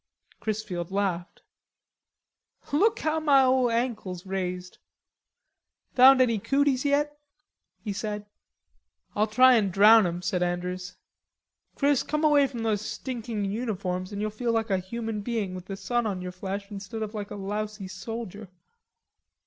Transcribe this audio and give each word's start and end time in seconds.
Chrisfield 0.39 0.89
laughed. 0.89 1.43
"Look 2.73 3.01
how 3.01 3.19
ma 3.19 3.45
ole 3.45 3.69
ankle's 3.69 4.25
raised.... 4.25 4.79
Found 5.93 6.19
any 6.21 6.39
cooties 6.39 6.83
yet?" 6.85 7.19
he 7.83 7.93
said. 7.93 8.25
"I'll 9.15 9.27
try 9.27 9.53
and 9.53 9.71
drown 9.71 10.07
'em," 10.07 10.23
said 10.23 10.41
Andrews. 10.41 10.95
"Chris, 11.75 12.01
come 12.01 12.23
away 12.23 12.47
from 12.47 12.63
those 12.63 12.81
stinking 12.81 13.45
uniforms 13.45 14.11
and 14.11 14.19
you'll 14.19 14.31
feel 14.31 14.51
like 14.51 14.71
a 14.71 14.79
human 14.79 15.21
being 15.21 15.53
with 15.53 15.65
the 15.65 15.77
sun 15.77 16.07
on 16.07 16.19
your 16.19 16.31
flesh 16.31 16.71
instead 16.71 17.03
of 17.03 17.13
like 17.13 17.29
a 17.29 17.35
lousy 17.35 17.87
soldier." 17.87 18.49